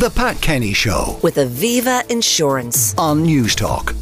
The 0.00 0.08
Pat 0.08 0.40
Kenny 0.40 0.72
Show 0.72 1.18
with 1.22 1.34
Aviva 1.36 2.10
Insurance. 2.10 2.94
on 2.96 3.22
Newstalk. 3.22 3.94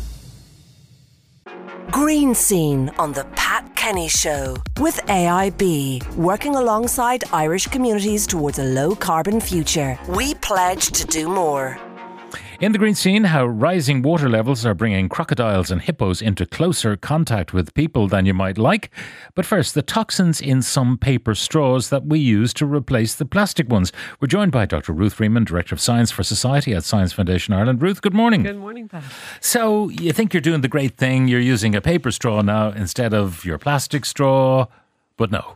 Green 1.90 2.36
Scene 2.36 2.92
on 3.00 3.12
The 3.12 3.24
Pat 3.34 3.74
Kenny 3.74 4.06
Show 4.06 4.58
with 4.78 4.94
AIB, 5.08 6.14
working 6.14 6.54
alongside 6.54 7.24
Irish 7.32 7.66
communities 7.66 8.28
towards 8.28 8.60
a 8.60 8.62
low 8.62 8.94
carbon 8.94 9.40
future. 9.40 9.98
We 10.08 10.34
pledge 10.34 10.92
to 10.92 11.04
do 11.04 11.28
more. 11.28 11.80
In 12.60 12.72
the 12.72 12.78
green 12.78 12.96
scene, 12.96 13.22
how 13.22 13.46
rising 13.46 14.02
water 14.02 14.28
levels 14.28 14.66
are 14.66 14.74
bringing 14.74 15.08
crocodiles 15.08 15.70
and 15.70 15.80
hippos 15.80 16.20
into 16.20 16.44
closer 16.44 16.96
contact 16.96 17.52
with 17.52 17.72
people 17.72 18.08
than 18.08 18.26
you 18.26 18.34
might 18.34 18.58
like. 18.58 18.90
But 19.36 19.46
first, 19.46 19.74
the 19.74 19.82
toxins 19.82 20.40
in 20.40 20.62
some 20.62 20.98
paper 20.98 21.36
straws 21.36 21.90
that 21.90 22.06
we 22.06 22.18
use 22.18 22.52
to 22.54 22.66
replace 22.66 23.14
the 23.14 23.24
plastic 23.24 23.68
ones. 23.68 23.92
We're 24.18 24.26
joined 24.26 24.50
by 24.50 24.66
Dr. 24.66 24.92
Ruth 24.92 25.14
Freeman, 25.14 25.44
Director 25.44 25.76
of 25.76 25.80
Science 25.80 26.10
for 26.10 26.24
Society 26.24 26.74
at 26.74 26.82
Science 26.82 27.12
Foundation 27.12 27.54
Ireland. 27.54 27.80
Ruth, 27.80 28.02
good 28.02 28.12
morning. 28.12 28.42
Good 28.42 28.58
morning, 28.58 28.88
Pat. 28.88 29.04
So, 29.40 29.88
you 29.90 30.12
think 30.12 30.34
you're 30.34 30.40
doing 30.40 30.62
the 30.62 30.66
great 30.66 30.96
thing, 30.96 31.28
you're 31.28 31.38
using 31.38 31.76
a 31.76 31.80
paper 31.80 32.10
straw 32.10 32.42
now 32.42 32.70
instead 32.72 33.14
of 33.14 33.44
your 33.44 33.58
plastic 33.58 34.04
straw, 34.04 34.66
but 35.16 35.30
no. 35.30 35.54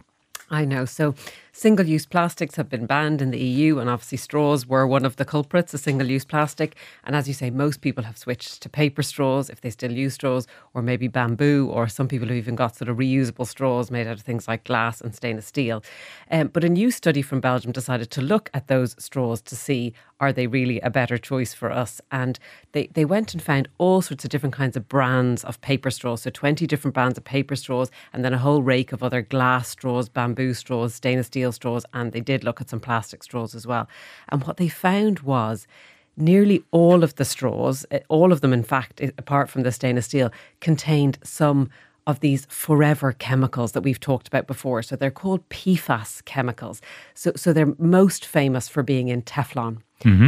I 0.51 0.65
know. 0.65 0.85
So, 0.85 1.17
single 1.53 1.87
use 1.87 2.07
plastics 2.07 2.57
have 2.57 2.69
been 2.69 2.87
banned 2.87 3.21
in 3.21 3.31
the 3.31 3.39
EU, 3.39 3.79
and 3.79 3.89
obviously, 3.89 4.19
straws 4.19 4.67
were 4.67 4.87
one 4.87 5.05
of 5.05 5.17
the 5.17 5.25
culprits, 5.25 5.75
a 5.75 5.79
single 5.79 6.11
use 6.11 6.25
plastic. 6.25 6.77
And 7.05 7.15
as 7.15 7.29
you 7.29 7.35
say, 7.35 7.51
most 7.51 7.83
people 7.83 8.05
have 8.05 8.17
switched 8.17 8.63
to 8.63 8.69
paper 8.69 9.03
straws 9.03 9.51
if 9.51 9.61
they 9.61 9.71
still 9.71 9.93
use 9.93 10.15
straws, 10.15 10.47
or 10.75 10.83
maybe 10.83 11.09
bamboo, 11.09 11.69
or 11.71 11.89
some 11.89 12.09
people 12.09 12.29
have 12.29 12.37
even 12.37 12.57
got 12.57 12.77
sort 12.77 12.89
of 12.89 12.97
reusable 12.97 13.47
straws 13.47 13.91
made 13.91 14.07
out 14.07 14.17
of 14.19 14.23
things 14.23 14.49
like 14.49 14.65
glass 14.65 15.01
and 15.01 15.15
stainless 15.15 15.47
steel. 15.47 15.83
Um, 16.31 16.49
but 16.49 16.65
a 16.65 16.69
new 16.69 16.91
study 16.91 17.23
from 17.23 17.41
Belgium 17.41 17.73
decided 17.73 18.11
to 18.13 18.23
look 18.23 18.51
at 18.55 18.69
those 18.69 18.97
straws 18.99 19.43
to 19.43 19.57
see 19.57 19.93
are 20.23 20.33
they 20.33 20.47
really 20.47 20.79
a 20.81 20.89
better 20.89 21.19
choice 21.19 21.53
for 21.53 21.73
us? 21.73 22.01
And 22.13 22.39
they, 22.71 22.87
they 22.93 23.05
went 23.05 23.35
and 23.35 23.43
found 23.43 23.69
all 23.79 24.01
sorts 24.01 24.23
of 24.23 24.31
different 24.31 24.55
kinds 24.55 24.77
of 24.77 24.89
brands 24.89 25.43
of 25.43 25.61
paper 25.63 25.91
straws. 25.91 26.23
So 26.23 26.31
20 26.31 26.65
different 26.65 26.95
brands 26.95 27.19
of 27.19 27.25
paper 27.25 27.57
straws, 27.57 27.91
and 28.13 28.25
then 28.25 28.33
a 28.33 28.39
whole 28.39 28.63
rake 28.63 28.93
of 28.93 29.03
other 29.03 29.21
glass 29.21 29.69
straws, 29.69 30.09
bamboo 30.09 30.55
straws, 30.55 30.95
stainless 30.95 31.27
steel 31.27 31.42
straws. 31.51 31.85
And 31.93 32.13
they 32.13 32.21
did 32.21 32.45
look 32.45 32.61
at 32.61 32.71
some 32.71 32.79
plastic 32.79 33.25
straws 33.25 33.55
as 33.55 33.67
well. 33.67 33.89
And 34.29 34.45
what 34.45 34.59
they 34.59 34.69
found 34.69 35.21
was 35.21 35.67
nearly 36.17 36.63
all 36.71 37.03
of 37.03 37.17
the 37.17 37.25
straws, 37.25 37.85
eh, 37.91 38.01
all 38.09 38.33
of 38.33 38.41
them, 38.41 38.53
in 38.53 38.63
fact, 38.63 39.01
apart 39.19 39.51
from 39.51 39.63
the 39.63 39.73
stainless 39.73 40.07
steel, 40.07 40.31
contained 40.61 41.19
some 41.25 41.71
of 42.07 42.21
these 42.21 42.47
forever 42.47 43.13
chemicals 43.13 43.73
that 43.73 43.83
we've 43.83 44.01
talked 44.01 44.29
about 44.29 44.47
before. 44.47 44.83
So 44.83 44.97
they're 44.97 45.11
called 45.11 45.49
PFAS 45.49 46.25
chemicals. 46.25 46.81
So, 47.15 47.33
so 47.37 47.53
they're 47.53 47.75
most 47.79 48.27
famous 48.27 48.69
for 48.69 48.83
being 48.83 49.09
in 49.09 49.23
Teflon. 49.23 49.79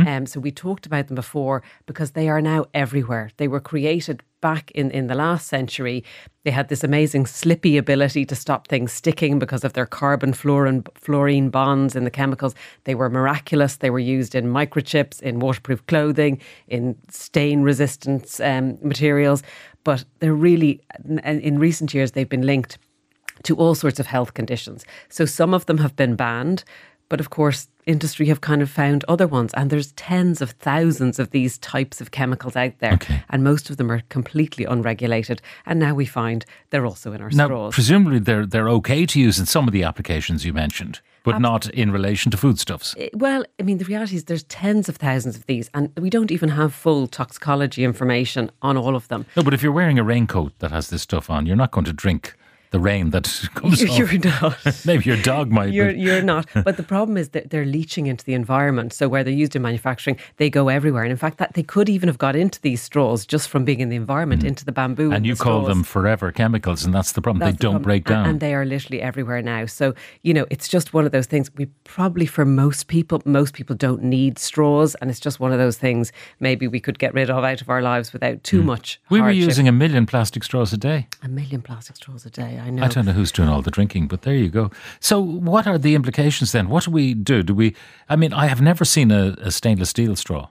Um, 0.06 0.26
so 0.26 0.40
we 0.40 0.50
talked 0.50 0.86
about 0.86 1.08
them 1.08 1.14
before 1.14 1.62
because 1.86 2.12
they 2.12 2.28
are 2.28 2.40
now 2.40 2.66
everywhere. 2.74 3.30
They 3.36 3.48
were 3.48 3.60
created 3.60 4.22
back 4.40 4.70
in, 4.72 4.90
in 4.90 5.06
the 5.06 5.14
last 5.14 5.48
century. 5.48 6.04
They 6.44 6.50
had 6.50 6.68
this 6.68 6.84
amazing 6.84 7.26
slippy 7.26 7.78
ability 7.78 8.26
to 8.26 8.36
stop 8.36 8.68
things 8.68 8.92
sticking 8.92 9.38
because 9.38 9.64
of 9.64 9.72
their 9.72 9.86
carbon 9.86 10.34
fluorine, 10.34 10.84
fluorine 10.94 11.48
bonds 11.48 11.96
in 11.96 12.04
the 12.04 12.10
chemicals. 12.10 12.54
They 12.84 12.94
were 12.94 13.08
miraculous. 13.08 13.76
They 13.76 13.90
were 13.90 13.98
used 13.98 14.34
in 14.34 14.46
microchips, 14.46 15.22
in 15.22 15.40
waterproof 15.40 15.86
clothing, 15.86 16.40
in 16.68 16.96
stain 17.08 17.62
resistant 17.62 18.38
um, 18.42 18.78
materials. 18.82 19.42
But 19.82 20.04
they're 20.18 20.34
really, 20.34 20.82
in, 21.04 21.18
in 21.20 21.58
recent 21.58 21.94
years, 21.94 22.12
they've 22.12 22.28
been 22.28 22.46
linked 22.46 22.78
to 23.44 23.56
all 23.56 23.74
sorts 23.74 23.98
of 23.98 24.06
health 24.06 24.34
conditions. 24.34 24.84
So 25.08 25.24
some 25.24 25.54
of 25.54 25.66
them 25.66 25.78
have 25.78 25.96
been 25.96 26.16
banned, 26.16 26.64
but 27.08 27.20
of 27.20 27.30
course, 27.30 27.68
industry 27.86 28.26
have 28.26 28.40
kind 28.40 28.62
of 28.62 28.70
found 28.70 29.04
other 29.08 29.26
ones. 29.26 29.52
And 29.54 29.70
there's 29.70 29.92
tens 29.92 30.40
of 30.40 30.50
thousands 30.52 31.18
of 31.18 31.30
these 31.30 31.58
types 31.58 32.00
of 32.00 32.10
chemicals 32.10 32.56
out 32.56 32.78
there. 32.78 32.94
Okay. 32.94 33.22
And 33.30 33.44
most 33.44 33.70
of 33.70 33.76
them 33.76 33.90
are 33.90 34.02
completely 34.08 34.64
unregulated. 34.64 35.40
And 35.66 35.78
now 35.80 35.94
we 35.94 36.06
find 36.06 36.44
they're 36.70 36.86
also 36.86 37.12
in 37.12 37.20
our 37.20 37.30
Now, 37.30 37.46
straws. 37.46 37.74
presumably 37.74 38.18
they're, 38.18 38.46
they're 38.46 38.68
okay 38.70 39.06
to 39.06 39.20
use 39.20 39.38
in 39.38 39.46
some 39.46 39.66
of 39.68 39.72
the 39.72 39.82
applications 39.82 40.44
you 40.44 40.52
mentioned, 40.52 41.00
but 41.22 41.40
not 41.40 41.68
in 41.70 41.90
relation 41.90 42.30
to 42.30 42.36
foodstuffs. 42.36 42.94
Eh, 42.98 43.08
Well, 43.14 43.44
I 43.60 43.62
mean, 43.62 43.78
the 43.78 43.84
reality 43.84 44.16
is 44.16 44.24
there's 44.24 44.44
tens 44.44 44.88
of 44.88 44.96
thousands 44.96 45.36
of 45.36 45.46
these, 45.46 45.70
and 45.74 45.90
we 45.98 46.10
don't 46.10 46.30
even 46.30 46.50
have 46.50 46.74
full 46.74 47.06
toxicology 47.06 47.84
information 47.84 48.50
on 48.62 48.76
all 48.76 48.94
of 48.96 49.08
them. 49.08 49.24
No, 49.36 49.42
but 49.42 49.54
if 49.54 49.62
you're 49.62 49.72
wearing 49.72 49.98
a 49.98 50.04
raincoat 50.04 50.58
that 50.58 50.70
has 50.70 50.88
this 50.88 51.02
stuff 51.02 51.30
on, 51.30 51.46
you're 51.46 51.56
not 51.56 51.70
going 51.70 51.84
to 51.86 51.92
drink 51.92 52.34
the 52.74 52.80
rain 52.80 53.10
that 53.10 53.26
comes 53.54 53.80
off. 53.88 53.96
You're 53.96 54.18
not. 54.18 54.58
Maybe 54.84 55.04
your 55.04 55.22
dog 55.22 55.52
might. 55.52 55.72
You're, 55.72 55.92
you're 55.92 56.22
not. 56.22 56.46
But 56.64 56.76
the 56.76 56.82
problem 56.82 57.16
is 57.16 57.28
that 57.28 57.50
they're 57.50 57.64
leaching 57.64 58.08
into 58.08 58.24
the 58.24 58.34
environment. 58.34 58.92
So 58.92 59.08
where 59.08 59.22
they're 59.22 59.32
used 59.32 59.54
in 59.54 59.62
manufacturing, 59.62 60.18
they 60.38 60.50
go 60.50 60.68
everywhere. 60.68 61.04
And 61.04 61.12
in 61.12 61.16
fact, 61.16 61.38
that 61.38 61.54
they 61.54 61.62
could 61.62 61.88
even 61.88 62.08
have 62.08 62.18
got 62.18 62.34
into 62.34 62.60
these 62.62 62.82
straws 62.82 63.24
just 63.24 63.48
from 63.48 63.64
being 63.64 63.78
in 63.78 63.90
the 63.90 63.96
environment, 63.96 64.42
into 64.42 64.64
the 64.64 64.72
bamboo. 64.72 65.12
and 65.12 65.18
in 65.18 65.24
you 65.24 65.36
the 65.36 65.44
call 65.44 65.62
straws. 65.62 65.68
them 65.68 65.84
forever 65.84 66.32
chemicals, 66.32 66.84
and 66.84 66.92
that's 66.92 67.12
the 67.12 67.22
problem. 67.22 67.38
That's 67.38 67.52
they 67.52 67.56
the 67.58 67.62
don't 67.62 67.72
problem. 67.74 67.82
break 67.84 68.04
down. 68.06 68.26
And 68.26 68.40
they 68.40 68.54
are 68.54 68.64
literally 68.64 69.00
everywhere 69.00 69.40
now. 69.40 69.66
So, 69.66 69.94
you 70.22 70.34
know, 70.34 70.46
it's 70.50 70.66
just 70.66 70.92
one 70.92 71.06
of 71.06 71.12
those 71.12 71.26
things. 71.26 71.48
We 71.56 71.66
probably, 71.84 72.26
for 72.26 72.44
most 72.44 72.88
people, 72.88 73.22
most 73.24 73.54
people 73.54 73.76
don't 73.76 74.02
need 74.02 74.40
straws. 74.40 74.96
And 74.96 75.10
it's 75.10 75.20
just 75.20 75.38
one 75.38 75.52
of 75.52 75.58
those 75.60 75.78
things 75.78 76.10
maybe 76.40 76.66
we 76.66 76.80
could 76.80 76.98
get 76.98 77.14
rid 77.14 77.30
of 77.30 77.44
out 77.44 77.60
of 77.60 77.68
our 77.70 77.82
lives 77.82 78.12
without 78.12 78.42
too 78.42 78.64
much. 78.64 79.00
Hmm. 79.06 79.14
we 79.14 79.20
were 79.20 79.30
using 79.30 79.68
a 79.68 79.72
million 79.72 80.06
plastic 80.06 80.42
straws 80.42 80.72
a 80.72 80.76
day. 80.76 81.06
a 81.22 81.28
million 81.28 81.62
plastic 81.62 81.94
straws 81.94 82.26
a 82.26 82.30
day. 82.30 82.58
I 82.64 82.70
know. 82.70 82.82
I 82.82 82.88
don't 82.88 83.04
know 83.04 83.12
who's 83.12 83.30
doing 83.30 83.50
all 83.50 83.60
the 83.60 83.70
drinking, 83.70 84.08
but 84.08 84.22
there 84.22 84.34
you 84.34 84.48
go. 84.48 84.70
So, 84.98 85.20
what 85.20 85.66
are 85.66 85.76
the 85.76 85.94
implications 85.94 86.52
then? 86.52 86.70
What 86.70 86.84
do 86.84 86.90
we 86.90 87.12
do? 87.12 87.42
Do 87.42 87.54
we? 87.54 87.76
I 88.08 88.16
mean, 88.16 88.32
I 88.32 88.46
have 88.46 88.62
never 88.62 88.86
seen 88.86 89.10
a, 89.10 89.36
a 89.38 89.50
stainless 89.50 89.90
steel 89.90 90.16
straw. 90.16 90.48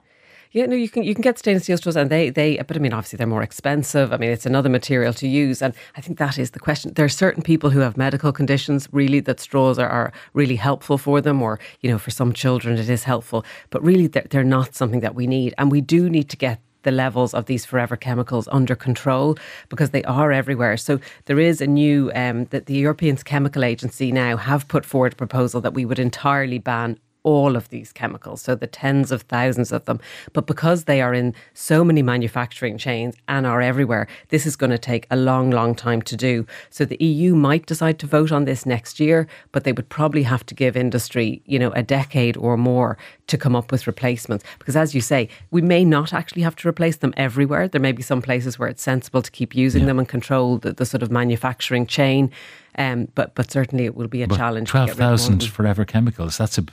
Yeah, 0.52 0.66
no, 0.66 0.76
you 0.76 0.88
can 0.88 1.02
you 1.02 1.12
can 1.12 1.22
get 1.22 1.40
stainless 1.40 1.64
steel 1.64 1.76
straws, 1.76 1.96
and 1.96 2.10
they 2.10 2.30
they. 2.30 2.58
But 2.58 2.76
I 2.76 2.78
mean, 2.78 2.92
obviously, 2.92 3.16
they're 3.16 3.26
more 3.26 3.42
expensive. 3.42 4.12
I 4.12 4.16
mean, 4.16 4.30
it's 4.30 4.46
another 4.46 4.68
material 4.68 5.12
to 5.14 5.26
use, 5.26 5.60
and 5.60 5.74
I 5.96 6.00
think 6.00 6.18
that 6.18 6.38
is 6.38 6.52
the 6.52 6.60
question. 6.60 6.94
There 6.94 7.04
are 7.04 7.08
certain 7.08 7.42
people 7.42 7.70
who 7.70 7.80
have 7.80 7.96
medical 7.96 8.30
conditions, 8.30 8.88
really, 8.92 9.18
that 9.18 9.40
straws 9.40 9.80
are, 9.80 9.88
are 9.88 10.12
really 10.34 10.56
helpful 10.56 10.98
for 10.98 11.20
them, 11.20 11.42
or 11.42 11.58
you 11.80 11.90
know, 11.90 11.98
for 11.98 12.12
some 12.12 12.32
children, 12.32 12.78
it 12.78 12.88
is 12.88 13.02
helpful. 13.02 13.44
But 13.70 13.82
really, 13.82 14.06
they're, 14.06 14.26
they're 14.30 14.44
not 14.44 14.76
something 14.76 15.00
that 15.00 15.16
we 15.16 15.26
need, 15.26 15.52
and 15.58 15.72
we 15.72 15.80
do 15.80 16.08
need 16.08 16.30
to 16.30 16.36
get 16.36 16.60
the 16.84 16.90
levels 16.90 17.34
of 17.34 17.46
these 17.46 17.64
forever 17.64 17.96
chemicals 17.96 18.48
under 18.52 18.76
control 18.76 19.36
because 19.68 19.90
they 19.90 20.04
are 20.04 20.32
everywhere. 20.32 20.76
So 20.76 21.00
there 21.26 21.40
is 21.40 21.60
a 21.60 21.66
new 21.66 22.10
um, 22.14 22.44
that 22.46 22.66
the 22.66 22.74
European 22.74 23.16
Chemical 23.16 23.64
Agency 23.64 24.12
now 24.12 24.36
have 24.36 24.68
put 24.68 24.84
forward 24.84 25.14
a 25.14 25.16
proposal 25.16 25.60
that 25.60 25.74
we 25.74 25.84
would 25.84 25.98
entirely 25.98 26.58
ban 26.58 26.98
all 27.24 27.56
of 27.56 27.68
these 27.70 27.92
chemicals, 27.92 28.42
so 28.42 28.54
the 28.54 28.66
tens 28.66 29.10
of 29.10 29.22
thousands 29.22 29.72
of 29.72 29.84
them. 29.86 29.98
But 30.32 30.46
because 30.46 30.84
they 30.84 31.00
are 31.02 31.12
in 31.12 31.34
so 31.54 31.82
many 31.82 32.02
manufacturing 32.02 32.78
chains 32.78 33.16
and 33.26 33.46
are 33.46 33.60
everywhere, 33.60 34.06
this 34.28 34.46
is 34.46 34.56
going 34.56 34.70
to 34.70 34.78
take 34.78 35.06
a 35.10 35.16
long, 35.16 35.50
long 35.50 35.74
time 35.74 36.02
to 36.02 36.16
do. 36.16 36.46
So 36.70 36.84
the 36.84 37.02
EU 37.02 37.34
might 37.34 37.66
decide 37.66 37.98
to 38.00 38.06
vote 38.06 38.30
on 38.30 38.44
this 38.44 38.64
next 38.66 39.00
year, 39.00 39.26
but 39.52 39.64
they 39.64 39.72
would 39.72 39.88
probably 39.88 40.22
have 40.22 40.44
to 40.46 40.54
give 40.54 40.76
industry, 40.76 41.42
you 41.46 41.58
know, 41.58 41.72
a 41.72 41.82
decade 41.82 42.36
or 42.36 42.56
more 42.56 42.96
to 43.26 43.38
come 43.38 43.56
up 43.56 43.72
with 43.72 43.86
replacements. 43.86 44.44
Because 44.58 44.76
as 44.76 44.94
you 44.94 45.00
say, 45.00 45.28
we 45.50 45.62
may 45.62 45.84
not 45.84 46.12
actually 46.12 46.42
have 46.42 46.56
to 46.56 46.68
replace 46.68 46.96
them 46.96 47.14
everywhere. 47.16 47.68
There 47.68 47.80
may 47.80 47.92
be 47.92 48.02
some 48.02 48.20
places 48.22 48.58
where 48.58 48.68
it's 48.68 48.82
sensible 48.82 49.22
to 49.22 49.30
keep 49.30 49.54
using 49.54 49.86
them 49.86 49.98
and 49.98 50.06
control 50.08 50.58
the, 50.58 50.72
the 50.74 50.84
sort 50.84 51.02
of 51.02 51.10
manufacturing 51.10 51.86
chain. 51.86 52.30
Um, 52.76 53.08
but 53.14 53.34
but 53.34 53.50
certainly 53.50 53.84
it 53.84 53.94
will 53.94 54.08
be 54.08 54.22
a 54.22 54.26
But 54.28 54.36
challenge. 54.36 54.68
to 54.70 54.72
get 54.74 54.80
rid 54.80 54.86
Twelve 54.86 54.98
of 54.98 55.00
all 55.00 55.14
of 55.14 55.20
thousand 55.20 55.44
forever 55.44 55.84
chemicals. 55.84 56.36
That's 56.36 56.58
a, 56.58 56.64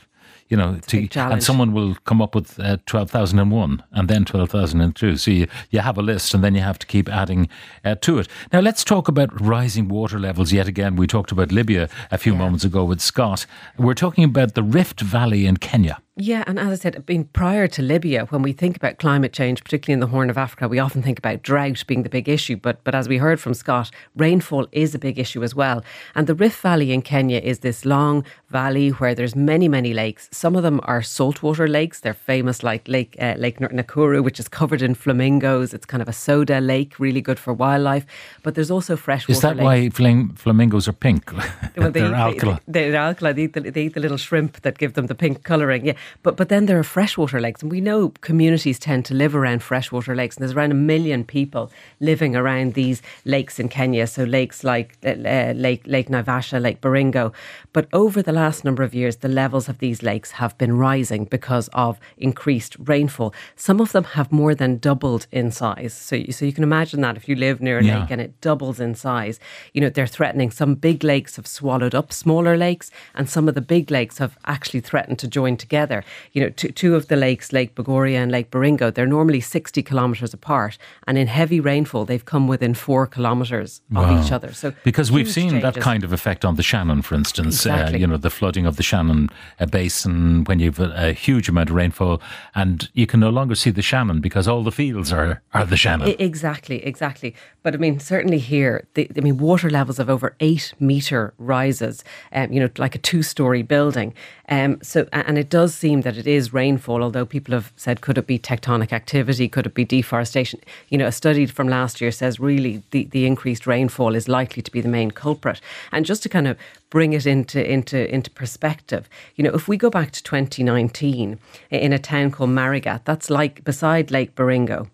you 0.52 0.58
know, 0.58 0.78
to, 0.88 1.08
and 1.16 1.42
someone 1.42 1.72
will 1.72 1.96
come 2.04 2.22
up 2.22 2.36
with 2.36 2.60
uh, 2.60 2.78
twelve 2.86 3.10
thousand 3.10 3.40
and 3.40 3.52
one, 3.52 3.82
and 3.94 4.10
then 4.10 4.26
twelve 4.26 4.50
thousand 4.50 4.82
and 4.82 4.94
two. 4.94 5.16
So 5.16 5.32
you, 5.32 5.48
you 5.70 5.80
have 5.80 5.98
a 5.98 6.02
list, 6.02 6.34
and 6.34 6.44
then 6.44 6.56
you 6.56 6.62
have 6.62 6.78
to 6.80 6.86
keep 6.86 7.08
adding 7.08 7.48
uh, 7.86 7.96
to 8.02 8.20
it. 8.20 8.28
Now 8.52 8.60
let's 8.60 8.84
talk 8.84 9.08
about 9.08 9.40
rising 9.40 9.88
water 9.88 10.20
levels 10.20 10.52
yet 10.52 10.68
again. 10.68 10.98
We 10.98 11.08
talked 11.08 11.32
about 11.32 11.54
Libya 11.54 11.90
a 12.12 12.18
few 12.18 12.36
moments 12.36 12.66
ago 12.66 12.84
with 12.84 13.00
Scott. 13.00 13.46
We're 13.78 13.94
talking 13.94 14.26
about 14.26 14.54
the 14.54 14.64
Rift 14.64 15.00
Valley 15.00 15.46
in 15.46 15.56
Kenya. 15.58 16.02
Yeah, 16.18 16.44
and 16.46 16.60
as 16.60 16.68
I 16.68 16.76
said, 16.76 17.06
being 17.06 17.24
prior 17.24 17.70
to 17.70 17.82
Libya, 17.82 18.26
when 18.26 18.42
we 18.42 18.52
think 18.52 18.76
about 18.76 18.98
climate 18.98 19.32
change, 19.32 19.64
particularly 19.64 19.94
in 19.94 20.02
the 20.02 20.08
Horn 20.08 20.30
of 20.30 20.38
Africa, 20.38 20.68
we 20.68 20.78
often 20.78 21.02
think 21.02 21.18
about 21.18 21.42
drought 21.42 21.86
being 21.88 22.04
the 22.04 22.10
big 22.10 22.28
issue. 22.28 22.58
But 22.58 22.84
but 22.84 22.94
as 22.94 23.08
we 23.08 23.18
heard 23.18 23.40
from 23.40 23.54
Scott, 23.54 23.92
rainfall 24.18 24.68
is 24.74 24.94
a 24.94 25.00
big 25.00 25.18
issue 25.18 25.42
as 25.42 25.56
well. 25.56 25.86
And 26.14 26.28
the 26.28 26.36
Rift 26.36 26.60
Valley 26.62 26.92
in 26.92 27.02
Kenya 27.02 27.40
is 27.40 27.60
this 27.60 27.86
long 27.86 28.26
valley 28.50 28.90
where 28.90 29.16
there's 29.16 29.38
many 29.38 29.70
many 29.70 29.94
lakes. 29.94 30.28
Some 30.34 30.58
of 30.58 30.64
them 30.64 30.82
are 30.84 31.02
saltwater 31.02 31.66
lakes. 31.66 32.02
They're 32.02 32.14
famous 32.14 32.62
like 32.62 32.90
Lake 32.90 33.16
uh, 33.18 33.36
Lake 33.38 33.60
Nakuru, 33.60 34.22
which 34.22 34.38
is 34.38 34.50
covered 34.50 34.82
in 34.82 34.96
flamingos. 34.96 35.74
It's 35.74 35.86
kind 35.86 36.02
of 36.02 36.10
a 36.10 36.14
soda 36.14 36.60
lake, 36.60 37.00
really 37.00 37.22
good 37.22 37.40
for 37.40 37.54
wildlife. 37.54 38.06
But 38.44 38.56
there's 38.56 38.70
also 38.70 38.98
freshwater. 38.98 39.32
Is 39.32 39.42
that 39.42 39.56
lakes. 39.56 39.64
why 39.64 39.90
flam- 39.90 40.34
flamingos 40.36 40.90
are 40.90 40.94
pink? 40.94 41.32
Well, 41.32 41.92
They're 41.92 42.14
alkali. 42.14 42.58
They, 42.68 42.92
are 42.92 42.96
alkali. 42.98 43.32
They 43.32 43.44
eat, 43.44 43.54
the, 43.54 43.62
they 43.62 43.84
eat 43.84 43.94
the 43.94 44.02
little 44.02 44.18
shrimp 44.18 44.62
that 44.64 44.78
give 44.78 44.94
them 44.96 45.08
the 45.08 45.16
pink 45.16 45.44
colouring. 45.44 45.86
Yeah, 45.86 45.94
but 46.24 46.38
but 46.38 46.50
then 46.50 46.66
there 46.66 46.80
are 46.80 46.84
freshwater 46.84 47.40
lakes, 47.40 47.62
and 47.62 47.72
we 47.72 47.82
know 47.82 48.10
communities 48.22 48.80
tend 48.80 49.06
to 49.06 49.14
live 49.14 49.36
around 49.36 49.64
freshwater 49.64 50.16
lakes, 50.16 50.36
and 50.36 50.42
there's 50.42 50.56
around 50.56 50.72
a 50.72 50.76
million 50.76 51.24
people 51.24 51.72
living 52.00 52.36
around 52.36 52.74
these 52.74 53.02
lakes 53.26 53.60
in 53.60 53.70
Kenya. 53.70 54.08
So 54.08 54.24
lakes 54.24 54.64
like 54.64 54.98
uh, 55.06 55.10
uh 55.10 55.54
Lake 55.56 55.84
Lake 55.86 56.10
Naivasha, 56.10 56.62
Lake 56.62 56.82
Baringo. 56.82 57.34
But 57.74 57.88
over 57.94 58.22
the 58.22 58.34
last 58.34 58.64
number 58.66 58.84
of 58.84 58.94
years, 58.94 59.18
the 59.18 59.30
levels 59.30 59.70
of 59.70 59.80
these 59.80 60.04
lakes 60.04 60.32
have 60.32 60.58
been 60.58 60.78
rising 60.78 61.26
because 61.26 61.70
of 61.74 62.00
increased 62.18 62.76
rainfall. 62.80 63.34
Some 63.56 63.80
of 63.80 63.92
them 63.92 64.04
have 64.04 64.32
more 64.32 64.56
than 64.56 64.78
doubled 64.78 65.28
in 65.32 65.52
size. 65.52 65.94
So 65.94 66.24
so 66.30 66.46
you 66.46 66.54
can 66.54 66.64
imagine 66.64 67.02
that 67.02 67.18
if 67.18 67.28
you 67.30 67.36
live 67.36 67.62
near 67.62 67.80
a 67.80 67.84
yeah. 67.84 68.00
lake 68.02 68.12
and 68.12 68.22
it 68.22 68.40
doubles 68.42 68.80
in 68.80 68.96
size, 68.96 69.40
you 69.74 69.82
know 69.82 69.90
they're 69.90 70.08
threatening. 70.08 70.52
Some 70.52 70.76
big 70.76 71.04
lakes 71.04 71.36
have 71.36 71.48
swallowed 71.48 71.96
up 71.96 72.12
smaller 72.14 72.56
lakes, 72.58 72.92
and 73.16 73.30
some 73.30 73.48
of 73.48 73.56
the 73.56 73.62
big 73.76 73.92
lakes 73.92 74.18
have 74.18 74.38
actually 74.46 74.82
threatened 74.82 75.20
to 75.20 75.28
join 75.28 75.58
together. 75.58 75.91
You 76.34 76.44
know, 76.44 76.50
two, 76.50 76.70
two 76.70 76.96
of 76.96 77.08
the 77.08 77.16
lakes, 77.16 77.52
Lake 77.52 77.76
Bogoria 77.76 78.18
and 78.18 78.32
Lake 78.32 78.50
Baringo, 78.52 78.94
they're 78.94 79.06
normally 79.06 79.42
60 79.42 79.84
kilometres 79.84 80.34
apart. 80.34 80.78
And 81.08 81.18
in 81.18 81.28
heavy 81.28 81.60
rainfall, 81.60 82.06
they've 82.06 82.24
come 82.24 82.48
within 82.48 82.74
four 82.74 83.08
kilometres 83.08 83.82
wow. 83.92 84.04
of 84.04 84.26
each 84.26 84.32
other. 84.32 84.54
So 84.54 84.74
Because 84.84 85.12
we've 85.12 85.30
seen 85.30 85.52
changes. 85.52 85.74
that 85.74 85.82
kind 85.82 86.04
of 86.04 86.14
effect 86.14 86.46
on 86.46 86.56
the 86.56 86.64
Shannon, 86.64 87.02
for 87.02 87.16
instance. 87.16 87.66
Uh, 87.66 87.72
exactly. 87.72 87.96
Uh, 87.96 88.00
you 88.00 88.08
know, 88.08 88.18
the 88.18 88.30
flooding 88.30 88.66
of 88.66 88.78
the 88.78 88.84
Shannon 88.84 89.30
uh, 89.60 89.66
basin 89.66 90.44
when 90.46 90.60
you've 90.60 90.80
a, 90.80 91.10
a, 91.10 91.14
huge 91.14 91.50
amount 91.50 91.70
of 91.70 91.76
rainfall 91.76 92.22
and 92.56 92.90
you 92.94 93.06
can 93.06 93.20
no 93.20 93.30
longer 93.30 93.56
see 93.56 93.70
the 93.70 93.82
Shannon 93.82 94.22
because 94.22 94.48
all 94.48 94.64
the 94.64 94.72
fields 94.72 95.12
are, 95.12 95.42
are 95.54 95.66
the 95.66 95.78
Shannon. 95.78 96.16
Exactly, 96.20 96.84
exactly. 96.86 97.36
But 97.64 97.76
I 97.76 97.78
mean, 97.78 98.00
certainly 98.00 98.40
here, 98.40 98.88
the, 98.94 99.10
I 99.16 99.22
mean, 99.22 99.38
water 99.38 99.70
levels 99.70 100.00
of 100.00 100.10
over 100.10 100.36
eight 100.40 100.74
metre 100.80 101.34
rises, 101.38 102.04
um, 102.32 102.52
you 102.52 102.60
know, 102.60 102.70
like 102.78 102.96
a 102.96 103.00
two 103.00 103.24
story 103.24 103.62
building. 103.62 104.14
Um, 104.50 104.80
so, 104.82 105.08
and 105.14 105.38
it 105.38 105.50
does 105.50 105.80
seem 105.82 106.02
that 106.02 106.16
it 106.16 106.28
is 106.28 106.54
rainfall, 106.54 107.02
although 107.02 107.26
people 107.26 107.54
have 107.54 107.74
said, 107.76 108.02
could 108.02 108.18
it 108.18 108.28
be 108.28 108.38
tectonic 108.38 108.94
activity? 108.94 109.50
Could 109.50 109.66
it 109.66 109.74
be 109.74 109.84
deforestation? 109.84 110.60
You 110.90 111.00
know, 111.00 111.08
a 111.08 111.12
study 111.12 111.48
from 111.48 111.68
last 111.68 112.00
year 112.00 112.12
says 112.12 112.40
really 112.40 112.84
the, 112.92 113.06
the 113.06 113.26
increased 113.26 113.66
rainfall 113.66 114.16
is 114.16 114.30
likely 114.30 114.62
to 114.62 114.72
be 114.72 114.80
the 114.80 114.88
main 114.88 115.10
culprit. 115.10 115.60
And 115.92 116.06
just 116.06 116.22
to 116.24 116.30
kind 116.30 116.48
of 116.48 116.58
bring 116.92 117.14
it 117.14 117.26
into, 117.26 117.60
into, 117.70 118.14
into 118.14 118.30
perspective, 118.30 119.10
you 119.36 119.44
know, 119.44 119.54
if 119.54 119.68
we 119.68 119.76
go 119.76 119.90
back 119.90 120.12
to 120.12 120.24
2019 120.24 121.40
in 121.72 121.94
a 121.94 122.00
town 122.00 122.30
called 122.32 122.52
Marigat, 122.52 123.02
that's 123.04 123.30
like 123.30 123.64
beside 123.64 124.12
Lake 124.12 124.36
Baringo. 124.36 124.88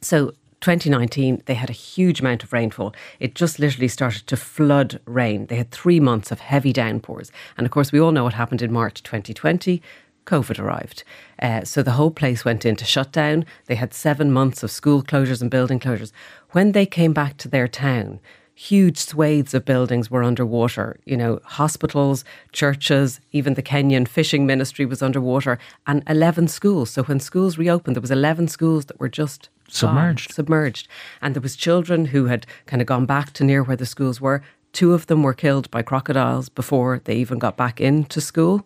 So 0.00 0.32
2019, 0.60 1.42
they 1.46 1.54
had 1.54 1.70
a 1.70 1.74
huge 1.74 2.20
amount 2.20 2.42
of 2.42 2.52
rainfall. 2.52 2.94
It 3.20 3.34
just 3.34 3.58
literally 3.58 3.88
started 3.88 4.26
to 4.26 4.36
flood 4.36 4.98
rain. 5.04 5.46
They 5.46 5.56
had 5.56 5.70
three 5.70 6.00
months 6.00 6.32
of 6.32 6.40
heavy 6.40 6.72
downpours. 6.72 7.30
And 7.56 7.66
of 7.66 7.70
course, 7.70 7.92
we 7.92 8.00
all 8.00 8.12
know 8.12 8.24
what 8.24 8.34
happened 8.34 8.62
in 8.62 8.72
March 8.72 9.02
2020. 9.02 9.82
COVID 10.26 10.58
arrived. 10.58 11.04
Uh, 11.40 11.64
so 11.64 11.82
the 11.82 11.92
whole 11.92 12.10
place 12.10 12.44
went 12.44 12.66
into 12.66 12.84
shutdown. 12.84 13.46
They 13.66 13.76
had 13.76 13.94
seven 13.94 14.32
months 14.32 14.62
of 14.62 14.70
school 14.70 15.02
closures 15.02 15.40
and 15.40 15.50
building 15.50 15.80
closures. 15.80 16.12
When 16.50 16.72
they 16.72 16.86
came 16.86 17.12
back 17.12 17.36
to 17.38 17.48
their 17.48 17.68
town, 17.68 18.20
huge 18.54 18.98
swathes 18.98 19.54
of 19.54 19.64
buildings 19.64 20.10
were 20.10 20.24
underwater. 20.24 20.98
You 21.04 21.16
know, 21.16 21.40
hospitals, 21.44 22.24
churches, 22.52 23.20
even 23.30 23.54
the 23.54 23.62
Kenyan 23.62 24.08
fishing 24.08 24.46
ministry 24.46 24.86
was 24.86 25.02
underwater, 25.02 25.58
and 25.86 26.02
11 26.08 26.48
schools. 26.48 26.90
So 26.90 27.04
when 27.04 27.20
schools 27.20 27.58
reopened, 27.58 27.96
there 27.96 28.00
was 28.00 28.10
11 28.10 28.48
schools 28.48 28.86
that 28.86 28.98
were 28.98 29.10
just 29.10 29.50
submerged. 29.68 30.28
Gone, 30.28 30.34
submerged. 30.34 30.88
And 31.20 31.34
there 31.34 31.42
was 31.42 31.54
children 31.54 32.06
who 32.06 32.26
had 32.26 32.46
kind 32.64 32.80
of 32.80 32.86
gone 32.86 33.06
back 33.06 33.32
to 33.34 33.44
near 33.44 33.62
where 33.62 33.76
the 33.76 33.86
schools 33.86 34.20
were. 34.20 34.42
Two 34.76 34.92
of 34.92 35.06
them 35.06 35.22
were 35.22 35.32
killed 35.32 35.70
by 35.70 35.80
crocodiles 35.80 36.50
before 36.50 37.00
they 37.04 37.16
even 37.16 37.38
got 37.38 37.56
back 37.56 37.80
into 37.80 38.20
school. 38.20 38.62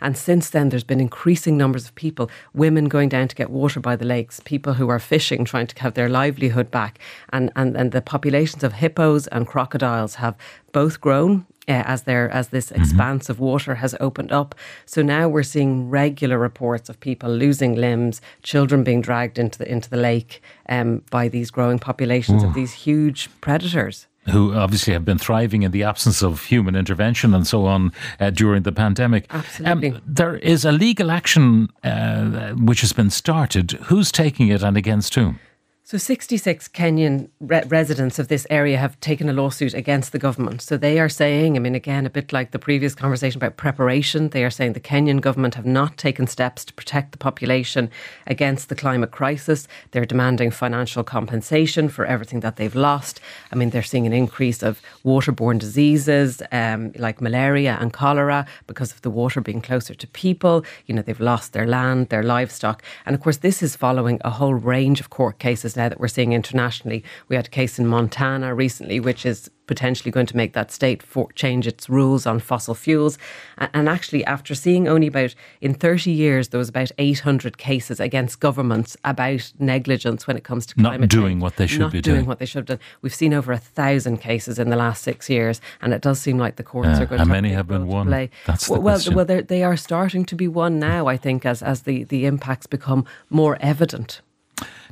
And 0.00 0.18
since 0.18 0.50
then, 0.50 0.70
there's 0.70 0.82
been 0.82 0.98
increasing 0.98 1.56
numbers 1.56 1.84
of 1.84 1.94
people, 1.94 2.28
women 2.52 2.86
going 2.86 3.08
down 3.08 3.28
to 3.28 3.36
get 3.36 3.48
water 3.48 3.78
by 3.78 3.94
the 3.94 4.04
lakes, 4.04 4.40
people 4.44 4.74
who 4.74 4.88
are 4.88 4.98
fishing, 4.98 5.44
trying 5.44 5.68
to 5.68 5.80
have 5.80 5.94
their 5.94 6.08
livelihood 6.08 6.72
back. 6.72 6.98
And, 7.32 7.52
and, 7.54 7.76
and 7.76 7.92
the 7.92 8.02
populations 8.02 8.64
of 8.64 8.72
hippos 8.72 9.28
and 9.28 9.46
crocodiles 9.46 10.16
have 10.16 10.34
both 10.72 11.00
grown 11.00 11.46
uh, 11.68 11.84
as 11.86 12.02
there 12.02 12.28
as 12.30 12.48
this 12.48 12.70
mm-hmm. 12.70 12.82
expanse 12.82 13.28
of 13.28 13.38
water 13.38 13.76
has 13.76 13.94
opened 14.00 14.32
up. 14.32 14.56
So 14.84 15.00
now 15.00 15.28
we're 15.28 15.44
seeing 15.44 15.88
regular 15.88 16.38
reports 16.38 16.88
of 16.88 16.98
people 16.98 17.30
losing 17.30 17.76
limbs, 17.76 18.20
children 18.42 18.82
being 18.82 19.00
dragged 19.00 19.38
into 19.38 19.60
the 19.60 19.70
into 19.70 19.88
the 19.88 19.96
lake 19.96 20.42
um, 20.68 21.04
by 21.12 21.28
these 21.28 21.52
growing 21.52 21.78
populations 21.78 22.42
Ooh. 22.42 22.48
of 22.48 22.54
these 22.54 22.72
huge 22.72 23.30
predators 23.40 24.08
who 24.30 24.54
obviously 24.54 24.92
have 24.92 25.04
been 25.04 25.18
thriving 25.18 25.62
in 25.62 25.72
the 25.72 25.82
absence 25.82 26.22
of 26.22 26.44
human 26.44 26.76
intervention 26.76 27.34
and 27.34 27.46
so 27.46 27.66
on 27.66 27.92
uh, 28.20 28.30
during 28.30 28.62
the 28.62 28.72
pandemic. 28.72 29.26
Absolutely. 29.30 29.90
Um, 29.90 30.02
there 30.06 30.36
is 30.36 30.64
a 30.64 30.72
legal 30.72 31.10
action 31.10 31.68
uh, 31.82 32.52
which 32.52 32.82
has 32.82 32.92
been 32.92 33.10
started. 33.10 33.72
Who's 33.84 34.12
taking 34.12 34.48
it 34.48 34.62
and 34.62 34.76
against 34.76 35.14
whom? 35.14 35.40
So, 35.84 35.98
66 35.98 36.68
Kenyan 36.68 37.28
re- 37.40 37.64
residents 37.66 38.20
of 38.20 38.28
this 38.28 38.46
area 38.48 38.78
have 38.78 38.98
taken 39.00 39.28
a 39.28 39.32
lawsuit 39.32 39.74
against 39.74 40.12
the 40.12 40.18
government. 40.18 40.62
So, 40.62 40.76
they 40.76 41.00
are 41.00 41.08
saying, 41.08 41.56
I 41.56 41.58
mean, 41.58 41.74
again, 41.74 42.06
a 42.06 42.10
bit 42.10 42.32
like 42.32 42.52
the 42.52 42.58
previous 42.60 42.94
conversation 42.94 43.40
about 43.40 43.56
preparation, 43.56 44.28
they 44.28 44.44
are 44.44 44.50
saying 44.50 44.74
the 44.74 44.80
Kenyan 44.80 45.20
government 45.20 45.56
have 45.56 45.66
not 45.66 45.96
taken 45.96 46.28
steps 46.28 46.64
to 46.66 46.72
protect 46.74 47.10
the 47.10 47.18
population 47.18 47.90
against 48.28 48.68
the 48.68 48.76
climate 48.76 49.10
crisis. 49.10 49.66
They're 49.90 50.06
demanding 50.06 50.52
financial 50.52 51.02
compensation 51.02 51.88
for 51.88 52.06
everything 52.06 52.40
that 52.40 52.56
they've 52.56 52.76
lost. 52.76 53.20
I 53.50 53.56
mean, 53.56 53.70
they're 53.70 53.82
seeing 53.82 54.06
an 54.06 54.12
increase 54.12 54.62
of 54.62 54.80
waterborne 55.04 55.58
diseases 55.58 56.42
um, 56.52 56.92
like 56.96 57.20
malaria 57.20 57.76
and 57.80 57.92
cholera 57.92 58.46
because 58.68 58.92
of 58.92 59.02
the 59.02 59.10
water 59.10 59.40
being 59.40 59.60
closer 59.60 59.94
to 59.94 60.06
people. 60.06 60.64
You 60.86 60.94
know, 60.94 61.02
they've 61.02 61.18
lost 61.18 61.54
their 61.54 61.66
land, 61.66 62.10
their 62.10 62.22
livestock. 62.22 62.84
And 63.04 63.16
of 63.16 63.20
course, 63.20 63.38
this 63.38 63.64
is 63.64 63.74
following 63.74 64.20
a 64.24 64.30
whole 64.30 64.54
range 64.54 65.00
of 65.00 65.10
court 65.10 65.40
cases 65.40 65.71
now 65.76 65.88
that 65.88 66.00
we're 66.00 66.08
seeing 66.08 66.32
internationally. 66.32 67.04
We 67.28 67.36
had 67.36 67.46
a 67.46 67.50
case 67.50 67.78
in 67.78 67.86
Montana 67.86 68.54
recently, 68.54 69.00
which 69.00 69.26
is 69.26 69.50
potentially 69.66 70.10
going 70.10 70.26
to 70.26 70.36
make 70.36 70.52
that 70.52 70.70
state 70.70 71.02
for, 71.02 71.30
change 71.32 71.66
its 71.66 71.88
rules 71.88 72.26
on 72.26 72.38
fossil 72.38 72.74
fuels. 72.74 73.16
And 73.58 73.88
actually, 73.88 74.24
after 74.24 74.54
seeing 74.54 74.88
only 74.88 75.06
about 75.06 75.34
in 75.60 75.74
30 75.74 76.10
years, 76.10 76.48
there 76.48 76.58
was 76.58 76.68
about 76.68 76.90
800 76.98 77.58
cases 77.58 78.00
against 78.00 78.40
governments 78.40 78.96
about 79.04 79.52
negligence 79.58 80.26
when 80.26 80.36
it 80.36 80.44
comes 80.44 80.66
to 80.66 80.80
not 80.80 81.08
doing 81.08 81.34
change, 81.34 81.42
what 81.42 81.56
they 81.56 81.66
should 81.66 81.80
not 81.80 81.92
be 81.92 82.00
doing. 82.00 82.16
doing. 82.16 82.26
what 82.26 82.38
they 82.38 82.46
should 82.46 82.58
have 82.58 82.78
done. 82.78 82.86
We've 83.00 83.14
seen 83.14 83.32
over 83.32 83.52
a 83.52 83.58
thousand 83.58 84.18
cases 84.18 84.58
in 84.58 84.70
the 84.70 84.76
last 84.76 85.02
six 85.02 85.30
years, 85.30 85.60
and 85.80 85.94
it 85.94 86.02
does 86.02 86.20
seem 86.20 86.38
like 86.38 86.56
the 86.56 86.64
courts 86.64 86.98
uh, 86.98 87.02
are 87.02 87.06
going. 87.06 87.18
How 87.20 87.24
to 87.24 87.30
many 87.30 87.52
have 87.52 87.68
been 87.68 87.86
won? 87.86 88.08
Play. 88.08 88.30
That's 88.46 88.66
the 88.66 88.72
well, 88.72 88.82
question. 88.82 89.14
well, 89.14 89.24
they 89.24 89.62
are 89.62 89.76
starting 89.76 90.24
to 90.26 90.34
be 90.34 90.48
won 90.48 90.78
now. 90.78 91.06
I 91.06 91.16
think 91.16 91.46
as 91.46 91.62
as 91.62 91.82
the 91.82 92.04
the 92.04 92.26
impacts 92.26 92.66
become 92.66 93.06
more 93.30 93.56
evident. 93.60 94.20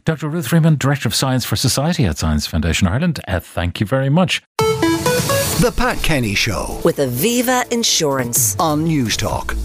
Dr. 0.05 0.29
Ruth 0.29 0.49
Freeman, 0.49 0.77
Director 0.77 1.09
of 1.09 1.15
Science 1.15 1.45
for 1.45 1.57
Society 1.57 2.05
at 2.07 2.19
Science 2.19 2.47
Foundation 2.47 2.89
Ireland, 2.89 3.21
uh, 3.29 3.41
thank 3.41 3.81
you 3.81 3.87
very 3.87 4.09
much. 4.09 4.43
The 4.59 5.73
Pat 5.77 6.03
Kenny 6.03 6.35
Show 6.35 6.81
with 6.85 6.97
Aviva 6.97 7.71
Insurance 7.71 8.57
on 8.59 8.87
Newstalk. 8.87 9.57